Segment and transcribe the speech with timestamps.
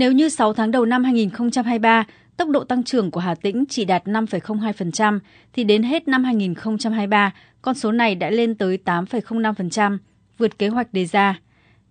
[0.00, 2.04] Nếu như 6 tháng đầu năm 2023,
[2.36, 5.18] tốc độ tăng trưởng của Hà Tĩnh chỉ đạt 5,02%,
[5.52, 9.98] thì đến hết năm 2023, con số này đã lên tới 8,05%,
[10.38, 11.40] vượt kế hoạch đề ra.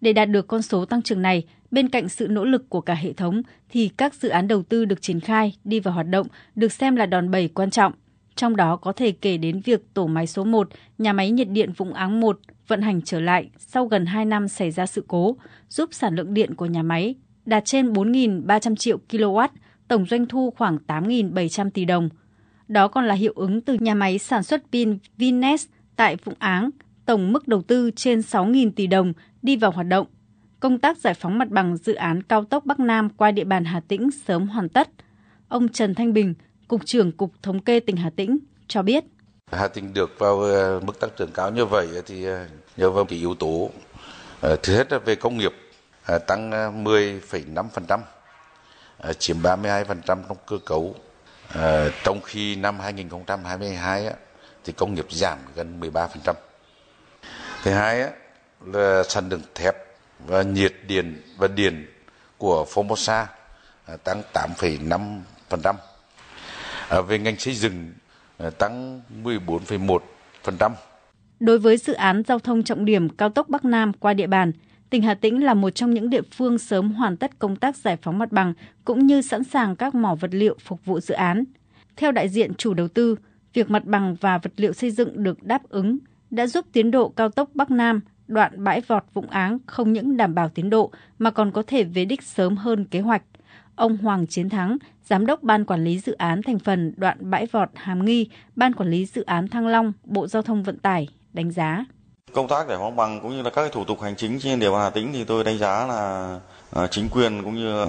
[0.01, 2.93] Để đạt được con số tăng trưởng này, bên cạnh sự nỗ lực của cả
[2.93, 6.27] hệ thống thì các dự án đầu tư được triển khai, đi vào hoạt động
[6.55, 7.93] được xem là đòn bẩy quan trọng.
[8.35, 11.71] Trong đó có thể kể đến việc tổ máy số 1, nhà máy nhiệt điện
[11.77, 15.37] Vũng Áng 1 vận hành trở lại sau gần 2 năm xảy ra sự cố,
[15.69, 17.15] giúp sản lượng điện của nhà máy
[17.49, 19.47] đạt trên 4.300 triệu kW,
[19.87, 22.09] tổng doanh thu khoảng 8.700 tỷ đồng.
[22.67, 26.69] Đó còn là hiệu ứng từ nhà máy sản xuất pin Vines tại Vũng Áng,
[27.05, 30.07] tổng mức đầu tư trên 6.000 tỷ đồng đi vào hoạt động.
[30.59, 33.65] Công tác giải phóng mặt bằng dự án cao tốc Bắc Nam qua địa bàn
[33.65, 34.89] Hà Tĩnh sớm hoàn tất.
[35.47, 36.33] Ông Trần Thanh Bình,
[36.67, 38.37] Cục trưởng Cục Thống kê tỉnh Hà Tĩnh,
[38.67, 39.03] cho biết.
[39.51, 42.45] Hà Tĩnh được vào ờ, mức tăng trưởng cao như vậy thì ờ,
[42.77, 43.69] nhờ vào cái yếu tố
[44.41, 45.51] ờ, thứ hết là về công nghiệp
[46.05, 47.99] Ờ, tăng ờ, 10,5%,
[48.97, 50.95] ờ, chiếm 32% trong cơ cấu.
[52.03, 54.13] Trong khi năm 2022
[54.63, 56.35] thì công nghiệp giảm gần 13%.
[57.63, 58.09] Thứ hai
[58.65, 59.75] là sản lượng thép
[60.19, 61.87] và nhiệt điện và điện
[62.37, 63.25] của Formosa
[64.03, 65.75] tăng 8,5%.
[67.07, 67.93] Về ngành xây dựng
[68.57, 70.71] tăng 14,1%.
[71.39, 74.51] Đối với dự án giao thông trọng điểm cao tốc Bắc Nam qua địa bàn,
[74.89, 77.97] tỉnh Hà Tĩnh là một trong những địa phương sớm hoàn tất công tác giải
[78.01, 78.53] phóng mặt bằng
[78.85, 81.43] cũng như sẵn sàng các mỏ vật liệu phục vụ dự án.
[81.95, 83.15] Theo đại diện chủ đầu tư,
[83.53, 85.97] việc mặt bằng và vật liệu xây dựng được đáp ứng
[86.29, 90.17] đã giúp tiến độ cao tốc Bắc Nam đoạn bãi vọt Vũng Áng không những
[90.17, 93.23] đảm bảo tiến độ mà còn có thể về đích sớm hơn kế hoạch.
[93.75, 97.45] Ông Hoàng Chiến Thắng, Giám đốc Ban Quản lý Dự án thành phần đoạn bãi
[97.45, 101.07] vọt Hàm Nghi, Ban Quản lý Dự án Thăng Long, Bộ Giao thông Vận tải,
[101.33, 101.85] đánh giá.
[102.33, 104.71] Công tác giải phóng bằng cũng như là các thủ tục hành chính trên địa
[104.71, 106.39] bàn Hà Tĩnh thì tôi đánh giá là
[106.71, 107.87] à, chính quyền cũng như à,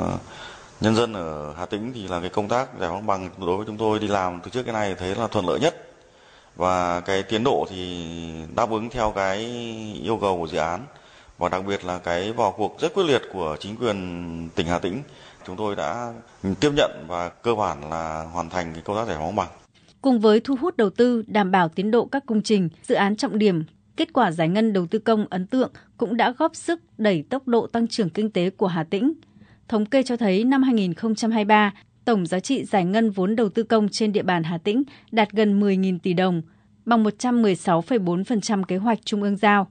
[0.80, 3.66] nhân dân ở Hà Tĩnh thì là cái công tác giải phóng bằng đối với
[3.66, 5.86] chúng tôi đi làm từ trước cái này thấy là thuận lợi nhất
[6.56, 8.06] và cái tiến độ thì
[8.56, 9.38] đáp ứng theo cái
[10.02, 10.80] yêu cầu của dự án
[11.38, 14.78] và đặc biệt là cái vào cuộc rất quyết liệt của chính quyền tỉnh Hà
[14.78, 15.02] Tĩnh
[15.46, 16.12] chúng tôi đã
[16.60, 19.48] tiếp nhận và cơ bản là hoàn thành cái công tác giải phóng bằng.
[20.02, 23.16] Cùng với thu hút đầu tư, đảm bảo tiến độ các công trình, dự án
[23.16, 23.64] trọng điểm,
[24.00, 27.48] kết quả giải ngân đầu tư công ấn tượng cũng đã góp sức đẩy tốc
[27.48, 29.12] độ tăng trưởng kinh tế của Hà Tĩnh.
[29.68, 31.74] Thống kê cho thấy năm 2023,
[32.04, 35.32] tổng giá trị giải ngân vốn đầu tư công trên địa bàn Hà Tĩnh đạt
[35.32, 36.42] gần 10.000 tỷ đồng,
[36.84, 39.70] bằng 116,4% kế hoạch trung ương giao.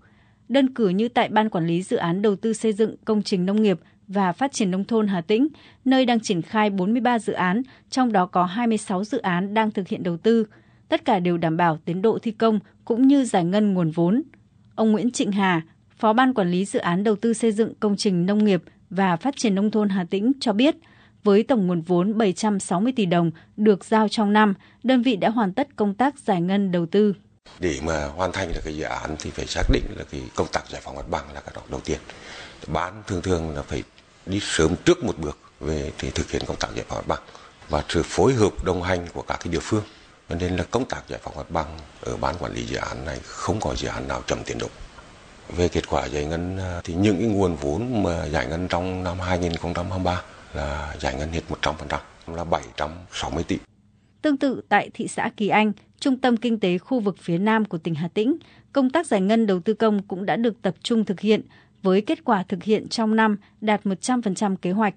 [0.50, 3.46] Đơn cử như tại Ban Quản lý Dự án Đầu tư xây dựng công trình
[3.46, 5.48] nông nghiệp và Phát triển Nông thôn Hà Tĩnh,
[5.86, 9.88] nơi đang triển khai 43 dự án, trong đó có 26 dự án đang thực
[9.88, 10.46] hiện đầu tư.
[10.90, 14.24] Tất cả đều đảm bảo tiến độ thi công cũng như giải ngân nguồn vốn.
[14.76, 15.62] Ông Nguyễn Trịnh Hà,
[15.98, 19.18] Phó Ban Quản lý Dự án Đầu tư xây dựng công trình nông nghiệp và
[19.18, 20.76] Phát triển Nông thôn Hà Tĩnh cho biết,
[21.24, 25.54] với tổng nguồn vốn 760 tỷ đồng được giao trong năm, đơn vị đã hoàn
[25.54, 27.14] tất công tác giải ngân đầu tư.
[27.60, 30.48] Để mà hoàn thành được cái dự án thì phải xác định là cái công
[30.52, 32.00] tác giải phóng mặt bằng là cái đó đầu tiên.
[32.68, 33.84] Bán thường thường là phải
[34.26, 37.22] đi sớm trước một bước về thì thực hiện công tác giải phóng mặt bằng
[37.70, 39.84] và sự phối hợp đồng hành của các cái địa phương.
[40.30, 43.06] Cho nên là công tác giải phóng mặt bằng ở ban quản lý dự án
[43.06, 44.68] này không có dự án nào chậm tiến độ.
[45.58, 49.04] Về kết quả giải ngân à, thì những cái nguồn vốn mà giải ngân trong
[49.04, 50.22] năm 2023
[50.54, 51.74] là giải ngân hết 100%,
[52.36, 53.58] là 760 tỷ.
[54.22, 57.66] Tương tự tại thị xã Kỳ Anh, trung tâm kinh tế khu vực phía Nam
[57.66, 58.38] của tỉnh Hà Tĩnh,
[58.74, 61.42] công tác giải ngân đầu tư công cũng đã được tập trung thực hiện
[61.84, 64.94] với kết quả thực hiện trong năm đạt 100% kế hoạch.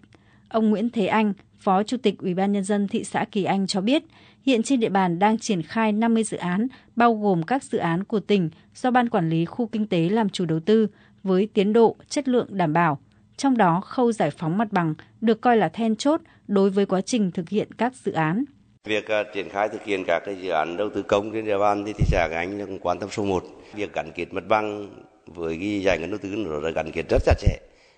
[0.49, 3.67] Ông Nguyễn Thế Anh, Phó Chủ tịch Ủy ban nhân dân thị xã Kỳ Anh
[3.67, 4.03] cho biết,
[4.43, 6.67] hiện trên địa bàn đang triển khai 50 dự án,
[6.97, 10.29] bao gồm các dự án của tỉnh do Ban Quản lý Khu Kinh tế làm
[10.29, 10.87] chủ đầu tư,
[11.23, 12.99] với tiến độ, chất lượng đảm bảo.
[13.37, 17.01] Trong đó, khâu giải phóng mặt bằng được coi là then chốt đối với quá
[17.01, 18.45] trình thực hiện các dự án.
[18.85, 21.59] Việc uh, triển khai thực hiện các cái dự án đầu tư công trên địa
[21.59, 23.45] bàn thì thị xã Gánh cũng là quan tâm số 1.
[23.75, 24.91] Việc gắn kết mặt bằng
[25.27, 27.57] với cái giải ngân đầu tư nó là gắn kết rất chặt chẽ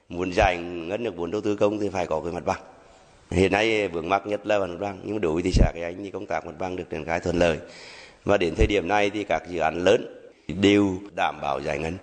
[0.09, 2.61] muốn giải ngân được vốn đầu tư công thì phải có cái mặt bằng
[3.31, 5.97] hiện nay vướng mắc nhất là mặt bằng nhưng đối với thị xã cái anh
[6.05, 7.59] thì công tác mặt bằng được triển khai thuận lợi
[8.25, 10.07] và đến thời điểm này thì các dự án lớn
[10.61, 11.95] đều đảm bảo giải ngân.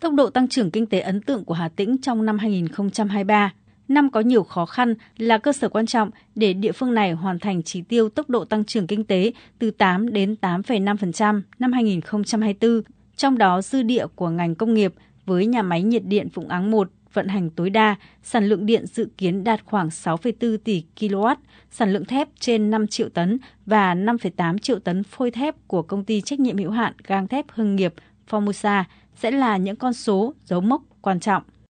[0.00, 3.52] Tốc độ tăng trưởng kinh tế ấn tượng của Hà Tĩnh trong năm 2023
[3.88, 7.38] năm có nhiều khó khăn là cơ sở quan trọng để địa phương này hoàn
[7.38, 12.82] thành chỉ tiêu tốc độ tăng trưởng kinh tế từ 8 đến 8,5% năm 2024
[13.16, 14.94] trong đó dư địa của ngành công nghiệp
[15.26, 18.86] với nhà máy nhiệt điện Vũng Áng 1 vận hành tối đa, sản lượng điện
[18.86, 21.36] dự kiến đạt khoảng 6,4 tỷ kW,
[21.70, 26.04] sản lượng thép trên 5 triệu tấn và 5,8 triệu tấn phôi thép của công
[26.04, 27.94] ty trách nhiệm hữu hạn gang thép Hưng nghiệp
[28.30, 31.42] Formosa sẽ là những con số dấu mốc quan trọng.